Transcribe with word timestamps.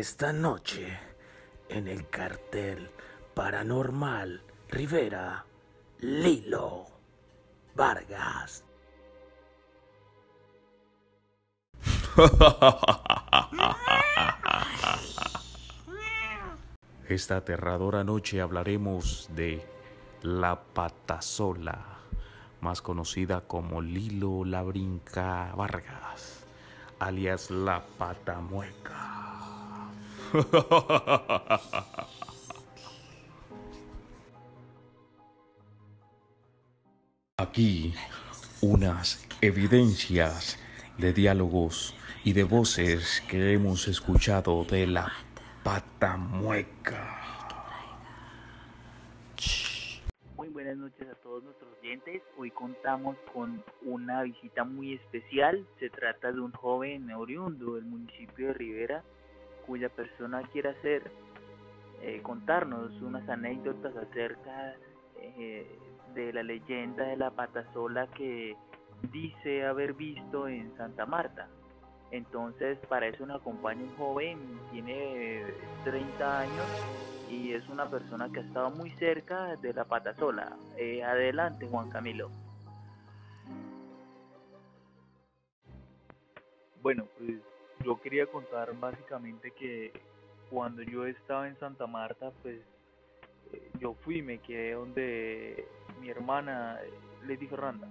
Esta 0.00 0.32
noche, 0.32 0.98
en 1.68 1.86
el 1.86 2.08
cartel 2.08 2.90
paranormal 3.34 4.42
Rivera, 4.70 5.44
Lilo 5.98 6.86
Vargas. 7.74 8.64
Esta 17.06 17.36
aterradora 17.36 18.02
noche 18.02 18.40
hablaremos 18.40 19.28
de 19.34 19.62
la 20.22 20.62
patasola, 20.62 21.98
más 22.62 22.80
conocida 22.80 23.42
como 23.42 23.82
Lilo 23.82 24.46
la 24.46 24.62
Brinca 24.62 25.52
Vargas, 25.54 26.46
alias 26.98 27.50
la 27.50 27.84
patamueca. 27.98 29.09
Aquí 37.36 37.94
unas 38.60 39.26
evidencias 39.40 40.56
de 40.98 41.12
diálogos 41.12 41.96
y 42.22 42.34
de 42.34 42.44
voces 42.44 43.24
que 43.28 43.54
hemos 43.54 43.88
escuchado 43.88 44.64
de 44.64 44.86
la 44.86 45.10
patamueca. 45.64 47.16
Muy 50.36 50.48
buenas 50.50 50.76
noches 50.76 51.08
a 51.08 51.14
todos 51.16 51.42
nuestros 51.42 51.72
oyentes. 51.82 52.22
Hoy 52.36 52.52
contamos 52.52 53.16
con 53.32 53.64
una 53.82 54.22
visita 54.22 54.62
muy 54.62 54.94
especial. 54.94 55.66
Se 55.80 55.90
trata 55.90 56.30
de 56.30 56.40
un 56.40 56.52
joven 56.52 57.10
oriundo 57.12 57.74
del 57.74 57.86
municipio 57.86 58.46
de 58.48 58.54
Rivera, 58.54 59.02
cuya 59.66 59.88
persona 59.88 60.42
quiere 60.52 60.70
hacer 60.70 61.10
eh, 62.02 62.20
contarnos 62.22 63.00
unas 63.02 63.28
anécdotas 63.28 63.94
acerca 63.96 64.74
eh, 65.16 65.66
de 66.14 66.32
la 66.32 66.42
leyenda 66.42 67.04
de 67.04 67.16
la 67.16 67.30
patasola 67.30 68.06
que 68.08 68.56
dice 69.12 69.66
haber 69.66 69.94
visto 69.94 70.48
en 70.48 70.74
Santa 70.76 71.06
Marta. 71.06 71.48
Entonces, 72.10 72.78
para 72.88 73.06
eso 73.06 73.24
nos 73.26 73.40
acompaña 73.40 73.82
un 73.82 73.96
joven, 73.96 74.38
tiene 74.72 75.44
30 75.84 76.40
años 76.40 76.66
y 77.30 77.52
es 77.52 77.68
una 77.68 77.88
persona 77.88 78.28
que 78.32 78.40
ha 78.40 78.42
estado 78.42 78.70
muy 78.70 78.90
cerca 78.92 79.56
de 79.56 79.72
la 79.72 79.84
patasola. 79.84 80.56
Eh, 80.76 81.04
adelante, 81.04 81.68
Juan 81.68 81.88
Camilo. 81.90 82.30
Bueno, 86.82 87.06
pues 87.18 87.38
yo 87.84 88.00
quería 88.00 88.26
contar 88.26 88.72
básicamente 88.78 89.50
que 89.52 89.92
cuando 90.50 90.82
yo 90.82 91.06
estaba 91.06 91.48
en 91.48 91.58
Santa 91.58 91.86
Marta, 91.86 92.32
pues 92.42 92.60
eh, 93.52 93.70
yo 93.78 93.94
fui 94.04 94.22
me 94.22 94.38
quedé 94.38 94.72
donde 94.72 95.66
mi 96.00 96.10
hermana 96.10 96.78
Lady 97.26 97.46
Ferranda. 97.46 97.88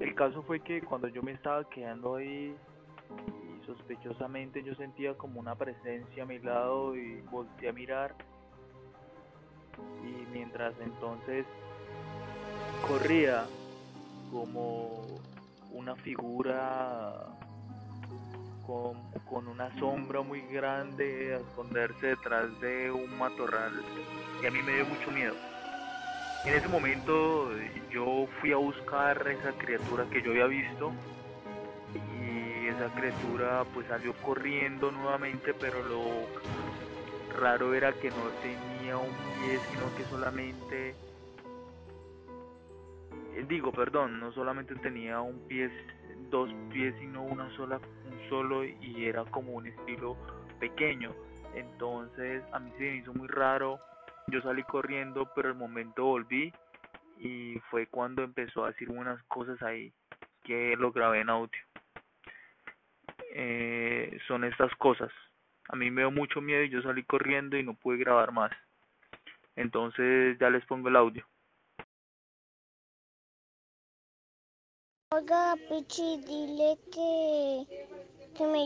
El 0.00 0.14
caso 0.14 0.42
fue 0.42 0.60
que 0.60 0.80
cuando 0.82 1.08
yo 1.08 1.22
me 1.22 1.32
estaba 1.32 1.68
quedando 1.68 2.16
ahí 2.16 2.54
y 3.28 3.66
sospechosamente 3.66 4.62
yo 4.62 4.74
sentía 4.74 5.14
como 5.14 5.40
una 5.40 5.54
presencia 5.54 6.22
a 6.22 6.26
mi 6.26 6.38
lado 6.38 6.96
y 6.96 7.20
volteé 7.30 7.68
a 7.68 7.72
mirar 7.72 8.14
y 10.02 10.26
mientras 10.32 10.74
entonces 10.80 11.46
corría 12.86 13.46
como 14.30 15.04
una 15.72 15.96
figura 15.96 17.26
con, 18.66 19.48
una 19.48 19.76
sombra 19.78 20.22
muy 20.22 20.40
grande 20.42 21.34
a 21.34 21.38
esconderse 21.38 22.08
detrás 22.08 22.48
de 22.60 22.90
un 22.90 23.16
matorral 23.18 23.72
y 24.42 24.46
a 24.46 24.50
mí 24.50 24.62
me 24.62 24.74
dio 24.74 24.86
mucho 24.86 25.10
miedo. 25.10 25.34
En 26.44 26.54
ese 26.54 26.68
momento 26.68 27.50
yo 27.90 28.26
fui 28.40 28.52
a 28.52 28.56
buscar 28.56 29.26
esa 29.28 29.52
criatura 29.52 30.04
que 30.10 30.22
yo 30.22 30.30
había 30.30 30.46
visto 30.46 30.92
y 31.94 32.66
esa 32.68 32.88
criatura 32.94 33.64
pues 33.72 33.86
salió 33.88 34.12
corriendo 34.14 34.90
nuevamente 34.90 35.54
pero 35.54 35.82
lo 35.82 36.02
raro 37.40 37.74
era 37.74 37.92
que 37.92 38.10
no 38.10 38.28
tenía 38.42 38.96
un 38.98 39.10
pie 39.10 39.58
sino 39.70 39.94
que 39.96 40.04
solamente 40.04 40.94
eh, 43.34 43.44
digo 43.48 43.72
perdón 43.72 44.20
no 44.20 44.32
solamente 44.32 44.74
tenía 44.76 45.20
un 45.20 45.38
pie 45.48 45.70
dos 46.30 46.50
pies 46.72 46.94
sino 47.00 47.22
una 47.22 47.48
sola 47.56 47.80
solo 48.28 48.64
y 48.64 49.06
era 49.06 49.24
como 49.26 49.52
un 49.52 49.66
estilo 49.66 50.16
pequeño 50.60 51.14
entonces 51.54 52.42
a 52.52 52.58
mí 52.58 52.70
se 52.78 52.84
me 52.84 52.96
hizo 52.96 53.12
muy 53.14 53.28
raro 53.28 53.80
yo 54.26 54.40
salí 54.40 54.62
corriendo, 54.62 55.30
pero 55.34 55.50
el 55.50 55.54
momento 55.54 56.04
volví 56.04 56.52
y 57.18 57.58
fue 57.70 57.86
cuando 57.86 58.22
empezó 58.22 58.64
a 58.64 58.68
decir 58.68 58.90
unas 58.90 59.22
cosas 59.24 59.60
ahí 59.62 59.92
que 60.42 60.76
lo 60.76 60.92
grabé 60.92 61.20
en 61.20 61.30
audio. 61.30 61.60
Eh, 63.34 64.18
son 64.26 64.44
estas 64.44 64.74
cosas. 64.76 65.10
A 65.68 65.76
mí 65.76 65.90
me 65.90 66.02
dio 66.02 66.10
mucho 66.10 66.40
miedo 66.40 66.62
y 66.62 66.70
yo 66.70 66.82
salí 66.82 67.04
corriendo 67.04 67.56
y 67.56 67.62
no 67.62 67.74
pude 67.74 67.98
grabar 67.98 68.32
más. 68.32 68.50
Entonces 69.56 70.38
ya 70.38 70.50
les 70.50 70.64
pongo 70.66 70.88
el 70.88 70.96
audio. 70.96 71.26
Oiga, 75.10 75.54
Pichi, 75.68 76.18
dile 76.26 76.76
que, 76.90 77.23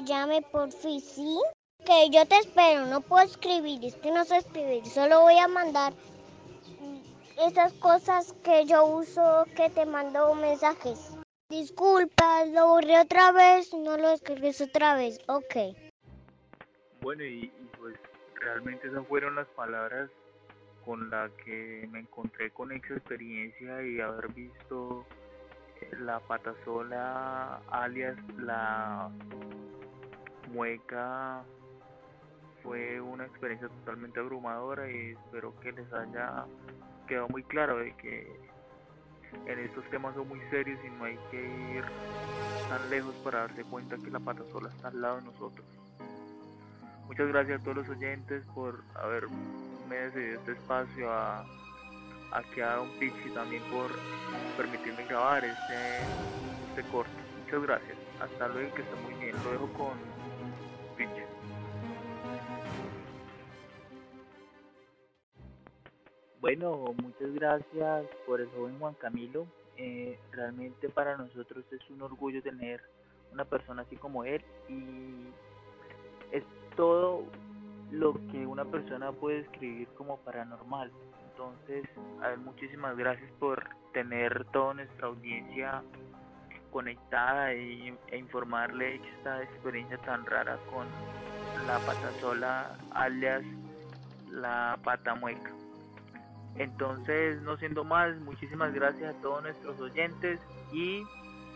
llame 0.09 0.43
por 0.43 0.73
fin, 0.73 1.01
¿sí? 1.01 1.39
Que 1.85 2.11
yo 2.11 2.27
te 2.27 2.39
espero, 2.39 2.87
no 2.87 3.01
puedo 3.01 3.25
escribir, 3.25 3.85
es 3.85 3.95
que 3.97 4.11
no 4.11 4.25
sé 4.25 4.39
escribir, 4.39 4.85
solo 4.87 5.21
voy 5.21 5.39
a 5.39 5.47
mandar 5.47 5.93
esas 7.47 7.73
cosas 7.75 8.33
que 8.43 8.65
yo 8.65 8.85
uso 8.87 9.45
que 9.55 9.71
te 9.71 9.87
mando 9.87 10.35
mensajes. 10.35 11.17
Disculpa, 11.51 12.45
lo 12.47 12.67
borré 12.69 12.99
otra 12.99 13.31
vez, 13.33 13.73
no 13.73 13.97
lo 13.97 14.11
escribes 14.11 14.61
otra 14.61 14.97
vez, 14.97 15.21
ok. 15.29 15.77
Bueno, 17.01 17.25
y, 17.25 17.45
y 17.45 17.71
pues 17.79 17.97
realmente 18.35 18.89
esas 18.89 19.07
fueron 19.07 19.37
las 19.37 19.47
palabras 19.49 20.11
con 20.85 21.11
las 21.11 21.31
que 21.45 21.87
me 21.91 22.01
encontré 22.01 22.51
con 22.51 22.73
esa 22.73 22.95
experiencia 22.95 23.83
y 23.83 24.01
haber 24.01 24.29
visto 24.33 25.07
la 26.01 26.19
patasola 26.21 27.61
alias 27.71 28.17
la 28.39 29.11
mueca 30.59 31.45
fue 32.65 33.01
una 33.01 33.25
experiencia 33.25 33.69
totalmente 33.69 34.19
abrumadora 34.19 34.91
y 34.91 35.13
espero 35.13 35.55
que 35.61 35.71
les 35.71 35.93
haya 35.93 36.47
quedado 37.07 37.29
muy 37.29 37.45
claro 37.45 37.79
de 37.79 37.95
que 37.97 38.27
en 39.47 39.59
estos 39.61 39.89
temas 39.91 40.17
son 40.17 40.27
muy 40.27 40.41
serios 40.51 40.81
y 40.85 40.91
no 40.91 41.05
hay 41.05 41.17
que 41.31 41.41
ir 41.77 41.85
tan 42.69 42.91
lejos 42.91 43.15
para 43.23 43.47
darse 43.47 43.63
cuenta 43.63 43.97
que 43.99 44.11
la 44.11 44.19
pata 44.19 44.43
sola 44.51 44.69
está 44.69 44.89
al 44.89 45.01
lado 45.01 45.19
de 45.19 45.23
nosotros. 45.27 45.65
Muchas 47.07 47.29
gracias 47.29 47.61
a 47.61 47.63
todos 47.63 47.77
los 47.77 47.89
oyentes 47.91 48.45
por 48.53 48.83
haberme 48.97 50.11
cedido 50.13 50.41
este 50.41 50.53
espacio 50.53 51.09
a, 51.13 51.43
a 52.33 52.43
que 52.53 52.65
haga 52.65 52.81
un 52.81 52.91
pitch 52.99 53.27
y 53.27 53.31
también 53.31 53.63
por 53.71 53.93
permitirme 54.57 55.07
grabar 55.07 55.45
este, 55.45 55.99
este 56.71 56.91
corto. 56.91 57.13
Muchas 57.45 57.63
gracias. 57.63 57.97
Hasta 58.21 58.49
luego, 58.49 58.75
que 58.75 58.83
esté 58.83 58.95
muy 58.97 59.15
bien. 59.25 59.37
Lo 59.45 59.53
dejo 59.53 59.73
con 59.75 60.18
Bueno, 66.49 66.95
muchas 67.03 67.31
gracias 67.35 68.07
por 68.27 68.41
el 68.41 68.49
joven 68.49 68.79
Juan 68.79 68.95
Camilo. 68.95 69.47
Eh, 69.77 70.19
realmente 70.33 70.89
para 70.89 71.15
nosotros 71.15 71.63
es 71.71 71.91
un 71.91 72.01
orgullo 72.01 72.43
tener 72.43 72.81
una 73.35 73.45
persona 73.45 73.83
así 73.83 73.97
como 73.97 74.25
él 74.25 74.43
y 74.67 75.29
es 76.33 76.43
todo 76.75 77.25
lo 77.91 78.15
que 78.33 78.47
una 78.47 78.65
persona 78.65 79.13
puede 79.13 79.41
escribir 79.41 79.89
como 79.89 80.17
paranormal. 80.21 80.91
Entonces, 81.33 81.85
a 82.23 82.29
ver, 82.29 82.39
muchísimas 82.39 82.97
gracias 82.97 83.31
por 83.33 83.69
tener 83.93 84.47
toda 84.47 84.73
nuestra 84.73 85.09
audiencia 85.09 85.83
conectada 86.73 87.53
y, 87.53 87.95
e 88.07 88.17
informarle 88.17 89.03
esta 89.19 89.43
experiencia 89.43 89.99
tan 89.99 90.25
rara 90.25 90.57
con 90.73 90.87
la 91.67 91.79
patasola 91.81 92.79
alias 92.93 93.45
la 94.31 94.79
pata 94.83 95.15
mueca. 95.15 95.53
Entonces, 96.59 97.41
no 97.43 97.57
siendo 97.57 97.85
más, 97.85 98.17
muchísimas 98.19 98.75
gracias 98.75 99.15
a 99.15 99.21
todos 99.21 99.43
nuestros 99.43 99.81
oyentes 99.81 100.41
y 100.73 101.05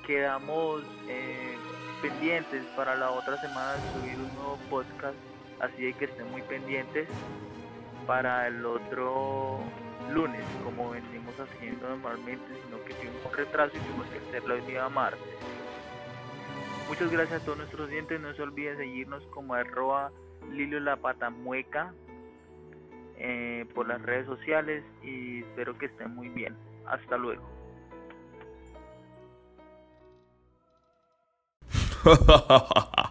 quedamos 0.06 0.82
eh, 1.08 1.56
pendientes 2.00 2.64
para 2.76 2.96
la 2.96 3.10
otra 3.10 3.36
semana 3.40 3.74
subir 3.92 4.14
un 4.14 4.32
nuevo 4.34 4.58
podcast, 4.70 5.16
así 5.60 5.92
que 5.94 6.04
estén 6.04 6.30
muy 6.30 6.42
pendientes 6.42 7.08
para 8.06 8.46
el 8.46 8.64
otro 8.64 9.58
lunes, 10.12 10.44
como 10.64 10.90
venimos 10.90 11.34
haciendo 11.38 11.88
normalmente, 11.88 12.44
sino 12.64 12.82
que 12.84 12.94
tuvimos 12.94 13.24
un 13.24 13.32
retraso 13.32 13.76
y 13.76 13.80
tuvimos 13.80 14.06
que 14.06 14.18
hacerlo 14.18 14.54
el 14.54 14.66
día 14.66 14.88
martes. 14.88 15.20
Muchas 16.88 17.10
gracias 17.10 17.42
a 17.42 17.44
todos 17.44 17.58
nuestros 17.58 17.88
oyentes, 17.88 18.20
no 18.20 18.34
se 18.34 18.42
olviden 18.42 18.76
seguirnos 18.76 19.24
como 19.28 19.54
arroba 19.54 20.12
Lilio 20.50 20.78
la 20.78 20.96
Pata 20.96 21.30
Mueca 21.30 21.92
eh, 23.24 23.64
por 23.72 23.86
las 23.86 24.02
redes 24.02 24.26
sociales 24.26 24.82
y 25.00 25.42
espero 25.42 25.78
que 25.78 25.86
estén 25.86 26.12
muy 26.14 26.28
bien. 26.28 26.56
Hasta 26.86 27.16
luego. 27.16 27.48